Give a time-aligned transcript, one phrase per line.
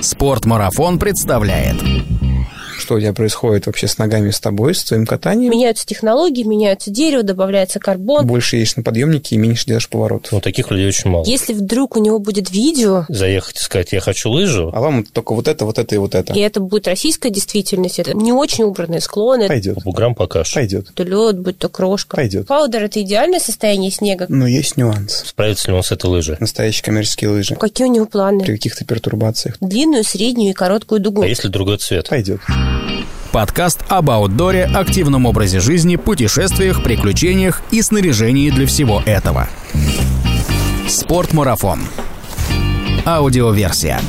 [0.00, 1.76] Спортмарафон представляет
[2.90, 5.52] что у тебя происходит вообще с ногами, с тобой, с твоим катанием.
[5.52, 8.26] Меняются технологии, меняются дерево, добавляется карбон.
[8.26, 10.32] Больше едешь на подъемнике и меньше делаешь поворотов.
[10.32, 11.24] Ну, таких людей очень мало.
[11.24, 13.06] Если вдруг у него будет видео...
[13.08, 14.72] Заехать и сказать, я хочу лыжу.
[14.74, 16.32] А вам только вот это, вот это и вот это.
[16.32, 18.00] И это будет российская действительность.
[18.00, 19.46] Это не очень убранные склоны.
[19.46, 19.76] Пойдет.
[19.76, 20.54] По буграм покажешь.
[20.54, 20.92] Пойдет.
[20.92, 22.16] То лед, будь то крошка.
[22.16, 22.48] Пойдет.
[22.48, 24.26] Паудер– это идеальное состояние снега.
[24.28, 25.22] Но есть нюанс.
[25.26, 26.38] Справится ли он с этой лыжей?
[26.40, 27.54] Настоящие коммерческие лыжи.
[27.54, 28.42] Какие у него планы?
[28.42, 29.58] При каких-то пертурбациях.
[29.60, 31.22] Длинную, среднюю и короткую дугу.
[31.22, 32.08] А если другой цвет?
[32.08, 32.40] Пойдет.
[33.32, 39.48] Подкаст об аутдоре, активном образе жизни, путешествиях, приключениях и снаряжении для всего этого.
[40.88, 41.80] Спортмарафон.
[43.06, 44.00] Аудиоверсия.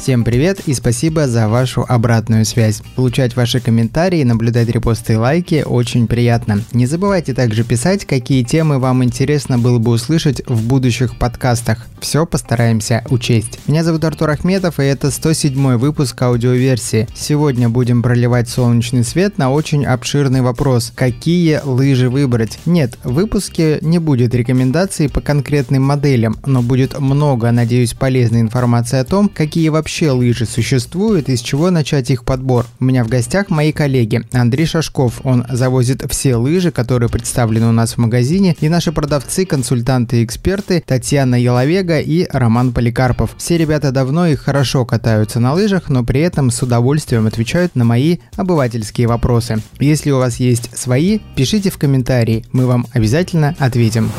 [0.00, 2.80] Всем привет и спасибо за вашу обратную связь.
[2.96, 6.62] Получать ваши комментарии, наблюдать репосты и лайки очень приятно.
[6.72, 11.86] Не забывайте также писать, какие темы вам интересно было бы услышать в будущих подкастах.
[12.00, 13.58] Все постараемся учесть.
[13.66, 17.06] Меня зовут Артур Ахметов и это 107 выпуск аудиоверсии.
[17.14, 20.94] Сегодня будем проливать солнечный свет на очень обширный вопрос.
[20.94, 22.58] Какие лыжи выбрать?
[22.64, 28.98] Нет, в выпуске не будет рекомендаций по конкретным моделям, но будет много, надеюсь, полезной информации
[28.98, 32.64] о том, какие вообще вообще лыжи существуют и с чего начать их подбор.
[32.78, 34.22] У меня в гостях мои коллеги.
[34.30, 39.44] Андрей Шашков, он завозит все лыжи, которые представлены у нас в магазине, и наши продавцы,
[39.44, 43.34] консультанты и эксперты Татьяна Яловега и Роман Поликарпов.
[43.36, 47.84] Все ребята давно и хорошо катаются на лыжах, но при этом с удовольствием отвечают на
[47.84, 49.60] мои обывательские вопросы.
[49.80, 54.12] Если у вас есть свои, пишите в комментарии, мы вам обязательно ответим.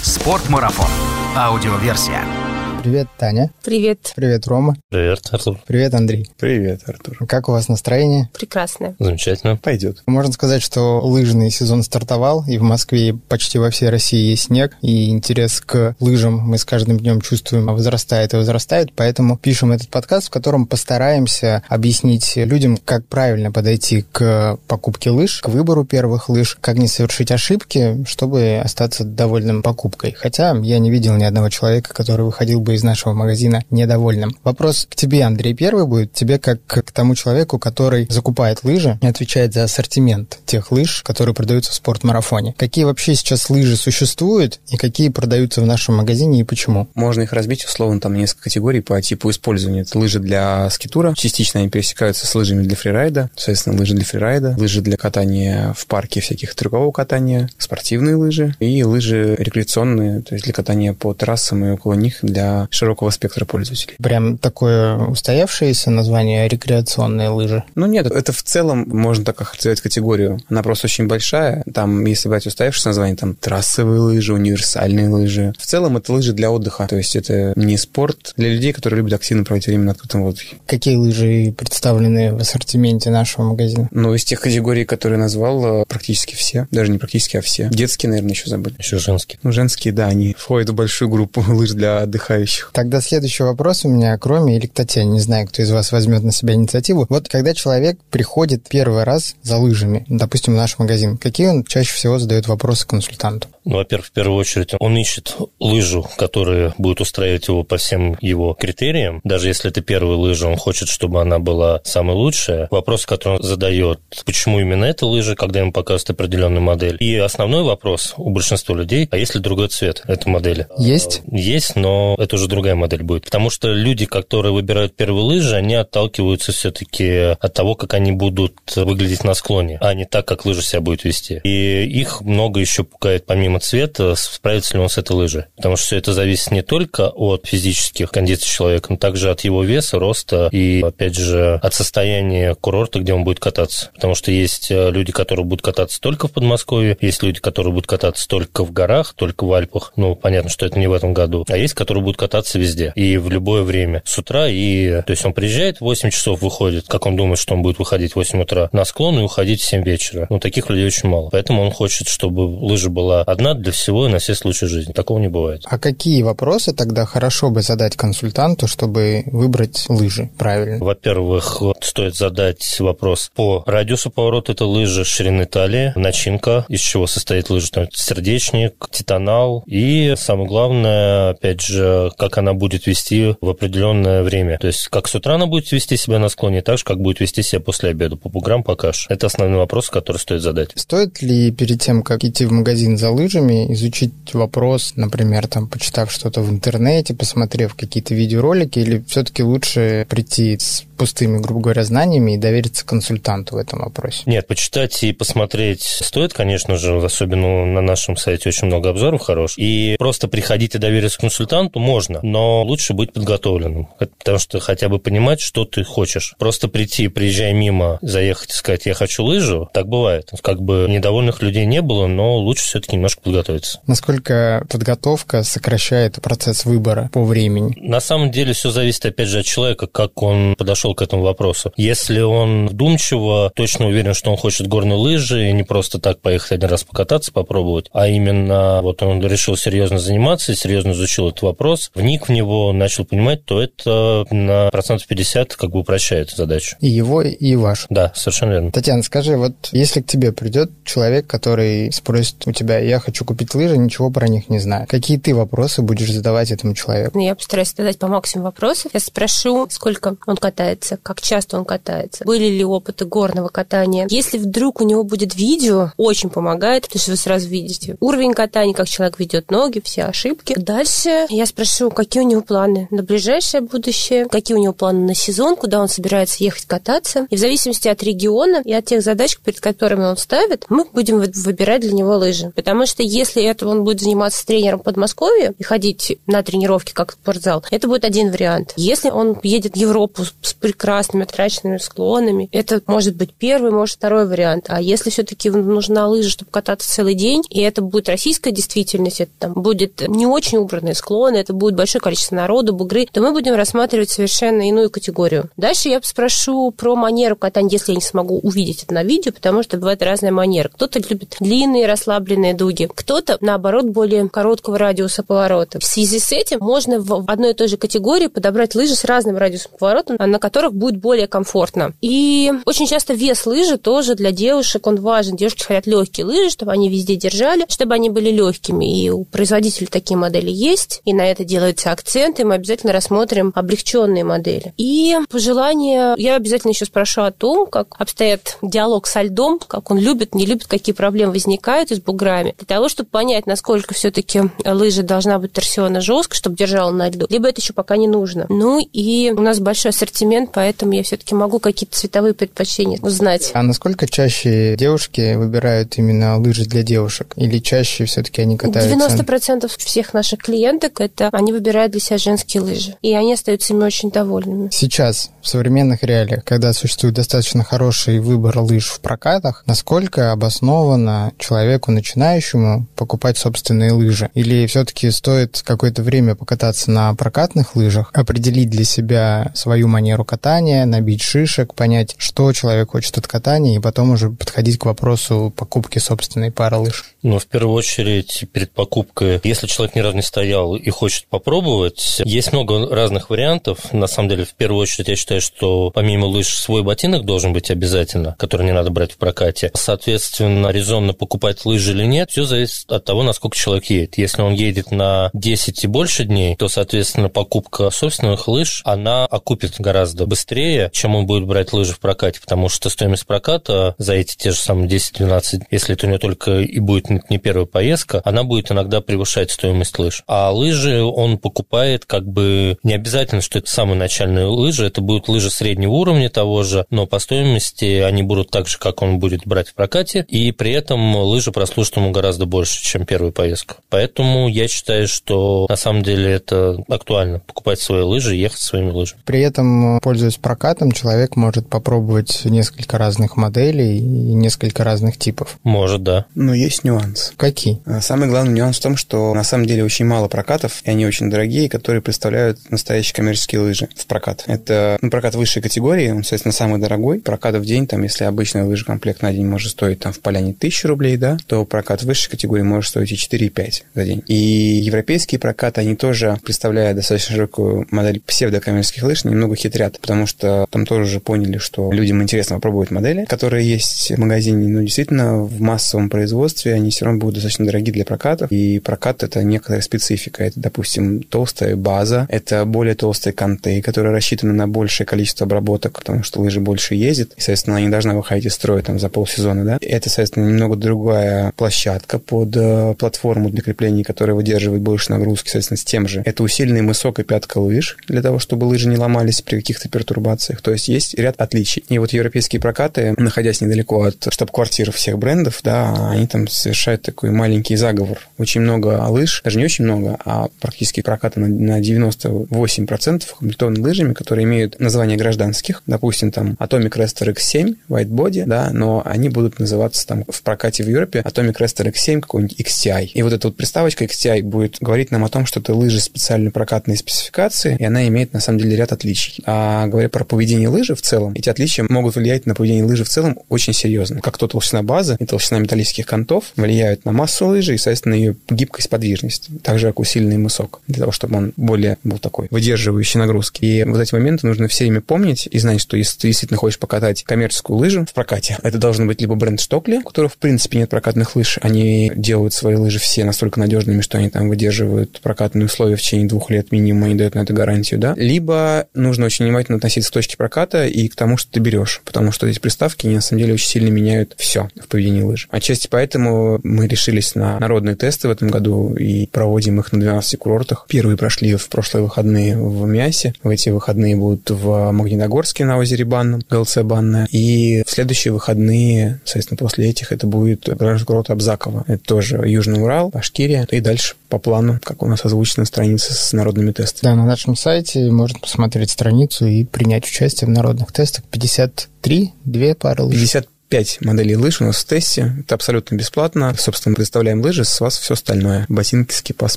[0.00, 0.86] Спортмарафон.
[1.34, 2.47] Аудиоверсия.
[2.88, 3.50] Привет, Таня.
[3.62, 4.14] Привет.
[4.16, 4.74] Привет, Рома.
[4.88, 5.60] Привет, Артур.
[5.66, 6.26] Привет, Андрей.
[6.38, 7.18] Привет, Артур.
[7.28, 8.30] Как у вас настроение?
[8.32, 8.96] Прекрасное.
[8.98, 9.58] Замечательно.
[9.58, 10.02] Пойдет.
[10.06, 14.44] Можно сказать, что лыжный сезон стартовал, и в Москве и почти во всей России есть
[14.44, 19.70] снег, и интерес к лыжам мы с каждым днем чувствуем возрастает и возрастает, поэтому пишем
[19.70, 25.84] этот подкаст, в котором постараемся объяснить людям, как правильно подойти к покупке лыж, к выбору
[25.84, 30.16] первых лыж, как не совершить ошибки, чтобы остаться довольным покупкой.
[30.18, 34.36] Хотя я не видел ни одного человека, который выходил бы из нашего магазина недовольным.
[34.44, 36.12] Вопрос к тебе, Андрей, первый будет.
[36.12, 41.34] Тебе как к тому человеку, который закупает лыжи и отвечает за ассортимент тех лыж, которые
[41.34, 42.54] продаются в спортмарафоне.
[42.56, 46.88] Какие вообще сейчас лыжи существуют и какие продаются в нашем магазине и почему?
[46.94, 49.82] Можно их разбить условно там несколько категорий по типу использования.
[49.82, 51.14] Это лыжи для скитура.
[51.16, 53.30] Частично они пересекаются с лыжами для фрирайда.
[53.36, 58.84] Соответственно, лыжи для фрирайда, лыжи для катания в парке всяких трюкового катания, спортивные лыжи и
[58.84, 63.96] лыжи рекреационные, то есть для катания по трассам и около них для широкого спектра пользователей.
[64.02, 67.64] Прям такое устоявшееся название рекреационные лыжи?
[67.74, 70.40] Ну нет, это в целом можно так охарактеризовать категорию.
[70.48, 71.62] Она просто очень большая.
[71.72, 75.52] Там, если брать устоявшееся название, там трассовые лыжи, универсальные лыжи.
[75.58, 76.86] В целом это лыжи для отдыха.
[76.88, 80.56] То есть это не спорт для людей, которые любят активно проводить время на открытом воздухе.
[80.66, 83.88] Какие лыжи представлены в ассортименте нашего магазина?
[83.90, 86.66] Ну, из тех категорий, которые назвал, э, практически все.
[86.70, 87.68] Даже не практически, а все.
[87.70, 88.74] Детские, наверное, еще забыли.
[88.78, 89.38] Еще женские.
[89.42, 92.70] Ну, женские, да, они входят в большую группу лыж для отдыхающих желающих.
[92.72, 95.12] Тогда следующий вопрос у меня к Роме или к Татьяне.
[95.12, 97.06] Не знаю, кто из вас возьмет на себя инициативу.
[97.08, 101.92] Вот когда человек приходит первый раз за лыжами, допустим, в наш магазин, какие он чаще
[101.92, 103.48] всего задает вопросы консультанту?
[103.64, 108.54] Ну, во-первых, в первую очередь, он ищет лыжу, которая будет устраивать его по всем его
[108.54, 109.20] критериям.
[109.24, 112.68] Даже если это первая лыжа, он хочет, чтобы она была самой лучшая.
[112.70, 116.96] Вопрос, который он задает, почему именно эта лыжа, когда ему показывают определенную модель.
[117.00, 120.66] И основной вопрос у большинства людей, а есть ли другой цвет этой модели?
[120.78, 121.20] Есть?
[121.30, 123.24] Есть, но это уже другая модель будет.
[123.24, 128.54] Потому что люди, которые выбирают первые лыжи, они отталкиваются все-таки от того, как они будут
[128.76, 131.40] выглядеть на склоне, а не так, как лыжа себя будет вести.
[131.44, 135.44] И их много еще пугает помимо цвета, справится ли он с этой лыжей.
[135.56, 139.62] Потому что все это зависит не только от физических кондиций человека, но также от его
[139.64, 143.90] веса, роста и, опять же, от состояния курорта, где он будет кататься.
[143.94, 147.86] Потому что есть э, люди, которые будут кататься только в Подмосковье, есть люди, которые будут
[147.86, 149.92] кататься только в горах, только в Альпах.
[149.96, 151.44] Ну, понятно, что это не в этом году.
[151.48, 154.02] А есть, которые будут кататься везде и в любое время.
[154.04, 155.02] С утра и...
[155.02, 158.12] То есть он приезжает в 8 часов, выходит, как он думает, что он будет выходить
[158.12, 160.26] в 8 утра на склон и уходить в 7 вечера.
[160.30, 161.28] Ну, таких людей очень мало.
[161.30, 164.92] Поэтому он хочет, чтобы лыжа была одна для всего и на все случаи жизни.
[164.92, 165.62] Такого не бывает.
[165.66, 170.84] А какие вопросы тогда хорошо бы задать консультанту, чтобы выбрать лыжи правильно?
[170.84, 177.50] Во-первых, стоит задать вопрос по радиусу поворота этой лыжи, ширины талии, начинка, из чего состоит
[177.50, 184.22] лыжа, там, сердечник, титанал и, самое главное, опять же, как она будет вести в определенное
[184.22, 184.58] время.
[184.58, 187.20] То есть, как с утра она будет вести себя на склоне, так же, как будет
[187.20, 189.06] вести себя после обеда, по буграм, по каше.
[189.08, 190.72] Это основной вопрос, который стоит задать.
[190.74, 196.10] Стоит ли перед тем, как идти в магазин за лыжами, изучить вопрос, например, там, почитав
[196.10, 202.34] что-то в интернете, посмотрев какие-то видеоролики, или все-таки лучше прийти с пустыми, грубо говоря, знаниями
[202.34, 204.22] и довериться консультанту в этом вопросе?
[204.26, 209.58] Нет, почитать и посмотреть стоит, конечно же, особенно на нашем сайте очень много обзоров хороших.
[209.58, 214.98] И просто приходить и довериться консультанту можно, но лучше быть подготовленным, потому что хотя бы
[214.98, 216.34] понимать, что ты хочешь.
[216.38, 220.30] Просто прийти, приезжая мимо, заехать и сказать, я хочу лыжу, так бывает.
[220.42, 223.80] Как бы недовольных людей не было, но лучше все-таки немножко подготовиться.
[223.86, 227.74] Насколько подготовка сокращает процесс выбора по времени?
[227.76, 231.72] На самом деле все зависит, опять же, от человека, как он подошел к этому вопросу.
[231.76, 236.52] Если он вдумчиво, точно уверен, что он хочет горные лыжи, и не просто так поехать
[236.52, 241.90] один раз покататься, попробовать, а именно вот он решил серьезно заниматься, серьезно изучил этот вопрос,
[241.98, 246.76] вник в него, начал понимать, то это на процентов 50 как бы упрощает задачу.
[246.80, 247.86] И его, и вашу.
[247.90, 248.72] Да, совершенно верно.
[248.72, 253.54] Татьяна, скажи, вот если к тебе придет человек, который спросит у тебя, я хочу купить
[253.54, 257.18] лыжи, ничего про них не знаю, какие ты вопросы будешь задавать этому человеку?
[257.18, 258.92] Я постараюсь задать по максимуму вопросов.
[258.94, 264.06] Я спрошу, сколько он катается, как часто он катается, были ли опыты горного катания.
[264.10, 268.74] Если вдруг у него будет видео, очень помогает, потому что вы сразу видите уровень катания,
[268.74, 270.54] как человек ведет ноги, все ошибки.
[270.56, 275.14] Дальше я спрошу, какие у него планы на ближайшее будущее, какие у него планы на
[275.14, 277.26] сезон, куда он собирается ехать кататься.
[277.30, 281.18] И в зависимости от региона и от тех задач, перед которыми он ставит, мы будем
[281.18, 282.52] выбирать для него лыжи.
[282.54, 286.92] Потому что если это он будет заниматься с тренером в Подмосковье и ходить на тренировки
[286.92, 288.72] как спортзал, это будет один вариант.
[288.76, 294.26] Если он едет в Европу с прекрасными трачными склонами, это может быть первый, может второй
[294.26, 294.66] вариант.
[294.68, 299.30] А если все-таки нужна лыжа, чтобы кататься целый день, и это будет российская действительность, это
[299.38, 303.54] там будет не очень убранные склоны, это будет большое количество народу, бугры, то мы будем
[303.54, 305.50] рассматривать совершенно иную категорию.
[305.56, 309.62] Дальше я спрошу про манеру катания, если я не смогу увидеть это на видео, потому
[309.62, 310.68] что бывает разная манера.
[310.68, 315.78] Кто-то любит длинные расслабленные дуги, кто-то, наоборот, более короткого радиуса поворота.
[315.78, 319.36] В связи с этим можно в одной и той же категории подобрать лыжи с разным
[319.36, 321.94] радиусом поворота, на которых будет более комфортно.
[322.00, 325.36] И очень часто вес лыжи тоже для девушек, он важен.
[325.36, 329.02] Девушки хотят легкие лыжи, чтобы они везде держали, чтобы они были легкими.
[329.02, 333.52] И у производителей такие модели есть, и на это делается акцент, и мы обязательно рассмотрим
[333.54, 334.72] облегченные модели.
[334.76, 339.98] И пожелание, я обязательно еще спрошу о том, как обстоит диалог со льдом, как он
[339.98, 345.02] любит, не любит, какие проблемы возникают с буграми, для того, чтобы понять, насколько все-таки лыжа
[345.02, 348.46] должна быть торсионно жестко, чтобы держала на льду, либо это еще пока не нужно.
[348.48, 353.50] Ну и у нас большой ассортимент, поэтому я все-таки могу какие-то цветовые предпочтения узнать.
[353.54, 357.32] А насколько чаще девушки выбирают именно лыжи для девушек?
[357.34, 358.94] Или чаще все-таки они катаются?
[358.94, 362.96] 90% всех наших клиенток это они выбирают для себя женские лыжи.
[363.02, 364.68] И они остаются ими очень довольными.
[364.72, 371.90] Сейчас, в современных реалиях, когда существует достаточно хороший выбор лыж в прокатах, насколько обоснованно человеку
[371.92, 374.30] начинающему покупать собственные лыжи?
[374.34, 380.84] Или все-таки стоит какое-то время покататься на прокатных лыжах, определить для себя свою манеру катания,
[380.84, 385.98] набить шишек, понять, что человек хочет от катания, и потом уже подходить к вопросу покупки
[385.98, 387.04] собственной пары лыж?
[387.22, 392.20] Ну, в первую очередь, перед покупкой, если человек ни разу не стоял и хочет попробовать,
[392.24, 393.92] есть много разных вариантов.
[393.92, 397.70] На самом деле, в первую очередь, я считаю, что помимо лыж свой ботинок должен быть
[397.70, 399.70] обязательно, который не надо брать в прокате.
[399.74, 404.18] Соответственно, резонно покупать лыжи или нет, все зависит от того, насколько человек едет.
[404.18, 409.74] Если он едет на 10 и больше дней, то, соответственно, покупка собственных лыж, она окупит
[409.78, 414.36] гораздо быстрее, чем он будет брать лыжи в прокате, потому что стоимость проката за эти
[414.36, 418.42] те же самые 10-12, если это у него только и будет не первая поездка, она
[418.42, 420.24] будет иногда превышать стоимость лыж.
[420.26, 425.28] А лыжи он покупает как бы не обязательно, что это самые начальные лыжи, это будут
[425.28, 429.46] лыжи среднего уровня того же, но по стоимости они будут так же, как он будет
[429.46, 433.76] брать в прокате, и при этом лыжи прослужат ему гораздо больше, чем первую поездку.
[433.90, 438.90] Поэтому я считаю, что на самом деле это актуально, покупать свои лыжи и ехать своими
[438.90, 439.20] лыжами.
[439.24, 445.58] При этом, пользуясь прокатом, человек может попробовать несколько разных моделей и несколько разных типов.
[445.64, 446.26] Может, да.
[446.34, 447.32] Но есть нюанс.
[447.36, 447.80] Какие?
[448.00, 451.17] Самый главный нюанс в том, что на самом деле очень мало прокатов, и они очень
[451.26, 454.44] дорогие, которые представляют настоящие коммерческие лыжи в прокат.
[454.46, 457.20] Это ну, прокат высшей категории, он, соответственно, самый дорогой.
[457.20, 460.88] Прокат в день, там, если обычный лыжекомплект на день может стоить там в поляне 1000
[460.88, 464.22] рублей, да, то прокат высшей категории может стоить и 4-5 за день.
[464.26, 469.98] И европейские прокаты, они тоже, представляя достаточно широкую модель псевдокоммерческих лыж, немного хитрят.
[470.00, 474.68] потому что там тоже уже поняли, что людям интересно попробовать модели, которые есть в магазине,
[474.68, 479.22] но действительно в массовом производстве они все равно будут достаточно дорогие для прокатов, и прокат—
[479.24, 480.44] это некоторая специфика.
[480.44, 486.22] Это, допустим, толстая база, это более толстые конты, которые рассчитаны на большее количество обработок, потому
[486.22, 489.64] что лыжи больше ездят, и, соответственно, она не должна выходить из строя там за полсезона,
[489.64, 489.78] да.
[489.80, 495.78] Это, соответственно, немного другая площадка под э, платформу для крепления, которая выдерживает больше нагрузки, соответственно,
[495.78, 496.22] с тем же.
[496.24, 500.60] Это усиленный мысок и пятка лыж для того, чтобы лыжи не ломались при каких-то пертурбациях.
[500.62, 501.84] То есть есть ряд отличий.
[501.88, 507.30] И вот европейские прокаты, находясь недалеко от штаб-квартир всех брендов, да, они там совершают такой
[507.30, 508.18] маленький заговор.
[508.38, 514.12] Очень много лыж, даже не очень много, а практически прокаты на, на 98% укомплектованы лыжами,
[514.12, 515.82] которые имеют название гражданских.
[515.86, 520.84] Допустим, там Atomic Raster X7, White Body, да, но они будут называться там в прокате
[520.84, 523.06] в Европе Atomic Racer X7 какой-нибудь XTI.
[523.14, 526.50] И вот эта вот приставочка XTI будет говорить нам о том, что это лыжи специально
[526.50, 529.42] прокатные спецификации, и она имеет на самом деле ряд отличий.
[529.46, 533.08] А говоря про поведение лыжи в целом, эти отличия могут влиять на поведение лыжи в
[533.08, 534.20] целом очень серьезно.
[534.20, 538.36] Как то толщина базы и толщина металлических контов влияют на массу лыжи и, соответственно, ее
[538.48, 539.48] гибкость, подвижность.
[539.62, 543.64] Так же, как усиленный мысок, для того, чтобы он более был такой выдерживающий нагрузки.
[543.64, 546.78] И вот эти моменты нужно все время помнить и знать, что если ты действительно хочешь
[546.78, 550.78] покатать коммерческую лыжу в прокате, это должен быть либо бренд Штокли, у которого, в принципе,
[550.78, 555.66] нет прокатных лыж, они делают свои лыжи все настолько надежными, что они там выдерживают прокатные
[555.66, 558.14] условия в течение двух лет минимум, они дают на это гарантию, да.
[558.16, 562.32] Либо нужно очень внимательно относиться к точке проката и к тому, что ты берешь, потому
[562.32, 565.48] что эти приставки, они на самом деле очень сильно меняют все в поведении лыж.
[565.50, 570.38] Отчасти поэтому мы решились на народные тесты в этом году и проводим их на 12
[570.38, 570.77] курортах.
[570.86, 576.04] Первые прошли в прошлые выходные в Миасе, в эти выходные будут в Магнитогорске на озере
[576.04, 580.68] Банном, ГЛЦ Банная, и в следующие выходные, соответственно, после этих это будет
[581.06, 581.84] курорт Абзакова.
[581.86, 586.32] Это тоже Южный Урал, Башкирия, и дальше по плану, как у нас озвучена страница с
[586.32, 587.10] народными тестами.
[587.10, 591.24] Да, на нашем сайте можно посмотреть страницу и принять участие в народных тестах.
[591.30, 593.16] 53, две пары лыж.
[593.16, 595.34] 50 5 моделей лыж у нас в тесте.
[595.40, 596.54] Это абсолютно бесплатно.
[596.58, 598.64] Собственно, представляем лыжи, с вас все остальное.
[598.68, 599.56] Ботинки, скипас,